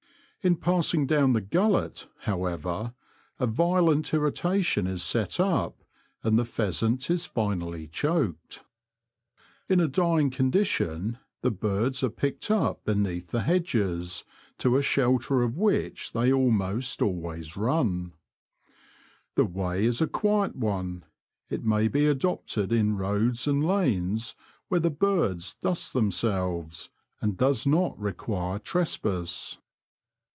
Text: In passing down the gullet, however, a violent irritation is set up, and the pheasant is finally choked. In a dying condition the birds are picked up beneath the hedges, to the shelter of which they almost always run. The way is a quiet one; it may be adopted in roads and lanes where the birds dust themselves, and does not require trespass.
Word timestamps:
In 0.43 0.55
passing 0.55 1.05
down 1.05 1.33
the 1.33 1.41
gullet, 1.41 2.07
however, 2.21 2.95
a 3.39 3.45
violent 3.45 4.11
irritation 4.11 4.87
is 4.87 5.03
set 5.03 5.39
up, 5.39 5.83
and 6.23 6.35
the 6.39 6.45
pheasant 6.45 7.11
is 7.11 7.27
finally 7.27 7.85
choked. 7.85 8.63
In 9.69 9.79
a 9.79 9.87
dying 9.87 10.31
condition 10.31 11.19
the 11.43 11.51
birds 11.51 12.03
are 12.03 12.09
picked 12.09 12.49
up 12.49 12.83
beneath 12.85 13.27
the 13.29 13.43
hedges, 13.43 14.23
to 14.57 14.75
the 14.75 14.81
shelter 14.81 15.43
of 15.43 15.59
which 15.59 16.11
they 16.11 16.33
almost 16.33 17.03
always 17.03 17.55
run. 17.55 18.13
The 19.35 19.45
way 19.45 19.85
is 19.85 20.01
a 20.01 20.07
quiet 20.07 20.55
one; 20.55 21.05
it 21.51 21.63
may 21.63 21.87
be 21.87 22.07
adopted 22.07 22.71
in 22.73 22.97
roads 22.97 23.45
and 23.47 23.63
lanes 23.63 24.33
where 24.69 24.79
the 24.79 24.89
birds 24.89 25.53
dust 25.61 25.93
themselves, 25.93 26.89
and 27.21 27.37
does 27.37 27.67
not 27.67 27.95
require 27.99 28.57
trespass. 28.57 29.59